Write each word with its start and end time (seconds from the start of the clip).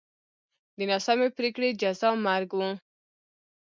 د 0.77 0.79
ناسمې 0.91 1.27
پرېکړې 1.37 1.69
جزا 1.81 2.09
مرګ 2.25 2.49
و. 2.57 2.61